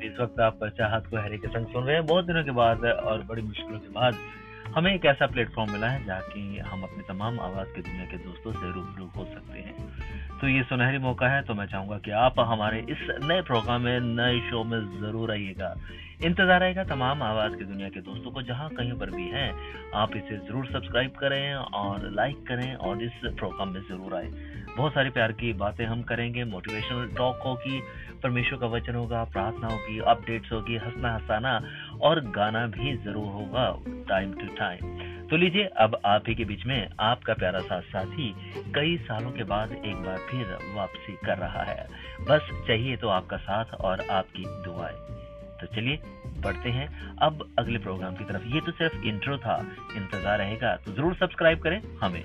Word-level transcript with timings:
इस 0.00 0.20
वक्त 0.20 0.40
आप 0.40 0.64
चाहत 0.78 1.06
को 1.06 1.16
हैरी 1.16 1.38
के 1.38 1.48
संग 1.48 1.66
सुन 1.66 1.84
रहे 1.84 1.96
हैं। 1.96 2.06
बहुत 2.06 2.24
दिनों 2.24 2.44
के 2.44 2.50
बाद 2.50 2.84
और 2.84 3.22
बड़ी 3.22 3.42
मुश्किलों 3.42 3.78
के 3.78 3.88
बाद 3.88 4.16
हमें 4.76 4.94
एक 4.94 5.04
ऐसा 5.04 5.26
प्लेटफॉर्म 5.26 5.72
मिला 5.72 5.86
है 5.86 6.04
जहाँ 6.04 6.20
की 6.20 6.58
हम 6.58 6.82
अपने 6.82 7.02
तमाम 7.08 7.40
आवाज़ 7.40 7.68
की 7.68 7.82
दुनिया 7.82 8.04
के 8.04 8.16
दोस्तों 8.16 8.52
से 8.52 8.72
रूबरू 8.72 9.06
हो 9.16 9.24
सकते 9.24 9.51
तो 10.42 10.48
ये 10.48 10.62
सुनहरी 10.62 10.98
मौका 10.98 11.26
है 11.28 11.42
तो 11.42 11.54
मैं 11.54 11.66
चाहूँगा 11.66 11.96
कि 11.96 12.10
आप 12.18 12.38
हमारे 12.40 12.78
इस 12.90 13.06
नए 13.22 13.42
प्रोग्राम 13.42 13.82
में, 13.82 14.00
नए 14.00 14.38
शो 14.50 14.62
में 14.64 14.78
ज़रूर 15.00 15.30
आइएगा। 15.30 15.74
इंतज़ार 16.24 16.60
रहेगा 16.60 16.84
तमाम 16.84 17.22
आवाज़ 17.22 17.52
की 17.52 17.64
दुनिया 17.64 17.88
के 17.88 18.00
दोस्तों 18.00 18.30
को, 18.30 18.42
जहाँ 18.42 18.68
कहीं 18.70 18.92
पर 18.98 19.10
भी 19.10 19.28
हैं। 19.28 19.52
आप 19.94 20.16
इसे 20.16 20.36
ज़रूर 20.38 20.66
सब्सक्राइब 20.66 21.12
करें 21.20 21.54
और 21.54 22.10
लाइक 22.10 22.42
करें 22.48 22.74
और 22.74 23.02
इस 23.02 23.20
प्रोग्राम 23.38 23.68
में 23.68 23.80
ज़रूर 23.80 24.14
आए। 24.14 24.30
बहुत 24.76 24.92
सारी 24.92 25.10
प्यार 25.10 25.32
की 25.32 25.52
बातें 25.62 25.84
हम 25.86 26.02
करेंगे। 26.02 26.44
मोटिवेशनल 26.46 27.08
टॉक 27.16 27.42
होगी, 27.46 27.80
परमेश्वर 28.22 28.58
का 28.58 28.66
वचन 28.66 28.94
होगा, 28.94 29.24
प्रार्थना 29.32 29.68
होगी 29.68 29.98
अपडेट्स 30.08 30.52
होगी 30.52 30.76
हंसना 30.76 31.14
हंसाना 31.14 31.60
और 32.02 32.20
गाना 32.32 32.66
भी 32.68 32.96
ज़रूर 32.98 33.32
होगा 33.32 33.70
टाइम 34.08 34.32
टू 34.32 34.54
टाइम 34.56 34.96
तो 35.32 35.36
लीजिए, 35.36 35.64
अब 35.64 36.00
आप 36.06 36.24
ही 36.28 36.34
के 36.34 36.44
बीच 36.44 36.64
में 36.66 36.88
आपका 37.00 37.34
प्यारा 37.34 37.60
साथ 37.60 37.82
साथी 37.82 38.34
कई 38.74 38.96
सालों 38.96 39.30
के 39.30 39.44
बाद 39.44 39.72
एक 39.72 39.96
बार 39.96 40.18
फिर 40.30 40.58
वापसी 40.74 41.12
कर 41.26 41.38
रहा 41.38 41.62
है। 41.62 41.86
बस 42.20 42.50
चाहिए 42.68 42.96
तो 42.96 43.08
आपका 43.08 43.36
साथ 43.36 43.74
और 43.80 44.00
आपकी 44.10 44.44
दुआएँ। 44.46 44.94
तो 45.60 45.66
चलिए, 45.66 45.98
बढ़ते 46.40 46.70
हैं। 46.70 46.88
अब 47.18 47.48
अगले 47.58 47.78
प्रोग्राम 47.78 48.16
की 48.16 48.24
तरफ़। 48.24 48.46
ये 48.54 48.60
तो 48.60 48.72
सिर्फ़ 48.72 49.04
इंट्रो 49.04 49.36
था। 49.38 49.56
इंतज़ार 49.96 50.38
रहेगा 50.38 50.76
तो 50.76 50.92
ज़रूर 50.92 51.14
सब्सक्राइब 51.14 51.58
करें 51.58 51.82
हमें। 52.02 52.22